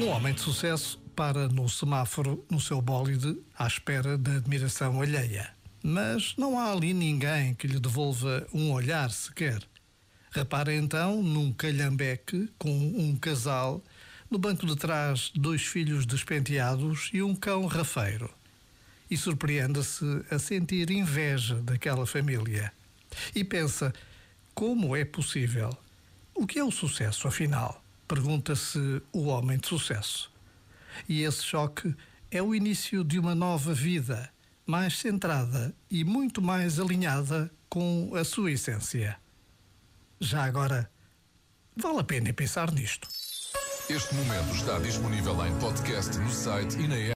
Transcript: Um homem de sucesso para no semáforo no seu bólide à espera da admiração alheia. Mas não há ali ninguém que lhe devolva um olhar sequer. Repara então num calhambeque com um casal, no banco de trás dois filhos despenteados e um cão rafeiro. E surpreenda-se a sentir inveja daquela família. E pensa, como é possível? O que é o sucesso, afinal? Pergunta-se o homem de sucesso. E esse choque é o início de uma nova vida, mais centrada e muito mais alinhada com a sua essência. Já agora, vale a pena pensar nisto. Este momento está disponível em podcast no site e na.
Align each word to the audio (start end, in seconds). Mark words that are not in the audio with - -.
Um 0.00 0.10
homem 0.10 0.32
de 0.32 0.40
sucesso 0.40 0.96
para 1.16 1.48
no 1.48 1.68
semáforo 1.68 2.44
no 2.48 2.60
seu 2.60 2.80
bólide 2.80 3.36
à 3.58 3.66
espera 3.66 4.16
da 4.16 4.36
admiração 4.36 5.02
alheia. 5.02 5.50
Mas 5.82 6.34
não 6.36 6.56
há 6.56 6.70
ali 6.70 6.94
ninguém 6.94 7.54
que 7.54 7.66
lhe 7.66 7.80
devolva 7.80 8.46
um 8.54 8.70
olhar 8.70 9.10
sequer. 9.10 9.60
Repara 10.30 10.72
então 10.72 11.20
num 11.20 11.52
calhambeque 11.52 12.48
com 12.56 12.70
um 12.70 13.16
casal, 13.16 13.82
no 14.30 14.38
banco 14.38 14.64
de 14.66 14.76
trás 14.76 15.32
dois 15.34 15.62
filhos 15.62 16.06
despenteados 16.06 17.10
e 17.12 17.20
um 17.20 17.34
cão 17.34 17.66
rafeiro. 17.66 18.30
E 19.10 19.16
surpreenda-se 19.16 20.04
a 20.30 20.38
sentir 20.38 20.92
inveja 20.92 21.56
daquela 21.56 22.06
família. 22.06 22.72
E 23.34 23.42
pensa, 23.42 23.92
como 24.54 24.94
é 24.94 25.04
possível? 25.04 25.76
O 26.34 26.46
que 26.46 26.60
é 26.60 26.64
o 26.64 26.70
sucesso, 26.70 27.26
afinal? 27.26 27.82
Pergunta-se 28.08 29.02
o 29.12 29.26
homem 29.26 29.58
de 29.58 29.68
sucesso. 29.68 30.32
E 31.06 31.22
esse 31.22 31.44
choque 31.44 31.94
é 32.30 32.42
o 32.42 32.54
início 32.54 33.04
de 33.04 33.18
uma 33.18 33.34
nova 33.34 33.74
vida, 33.74 34.30
mais 34.66 34.98
centrada 34.98 35.74
e 35.90 36.04
muito 36.04 36.40
mais 36.40 36.80
alinhada 36.80 37.50
com 37.68 38.12
a 38.14 38.24
sua 38.24 38.50
essência. 38.50 39.18
Já 40.18 40.44
agora, 40.44 40.90
vale 41.76 42.00
a 42.00 42.04
pena 42.04 42.32
pensar 42.32 42.72
nisto. 42.72 43.06
Este 43.90 44.14
momento 44.14 44.54
está 44.54 44.78
disponível 44.78 45.46
em 45.46 45.58
podcast 45.58 46.18
no 46.18 46.30
site 46.30 46.78
e 46.78 46.88
na. 46.88 46.98